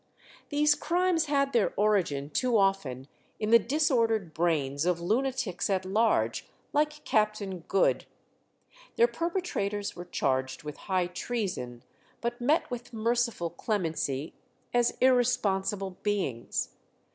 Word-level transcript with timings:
These 0.49 0.73
crimes 0.73 1.25
had 1.25 1.53
their 1.53 1.75
origin 1.77 2.31
too 2.31 2.57
often 2.57 3.07
in 3.39 3.51
the 3.51 3.59
disordered 3.59 4.33
brains 4.33 4.83
of 4.83 4.99
lunatics 4.99 5.69
at 5.69 5.85
large, 5.85 6.49
like 6.73 7.05
Captain 7.05 7.59
Goode. 7.67 8.05
Their 8.95 9.05
perpetrators 9.05 9.95
were 9.95 10.05
charged 10.05 10.63
with 10.63 10.77
high 10.89 11.05
treason, 11.05 11.83
but 12.19 12.41
met 12.41 12.71
with 12.71 12.93
merciful 12.93 13.51
clemency 13.51 14.33
as 14.73 14.97
irresponsible 15.01 15.91
beings. 16.01 16.69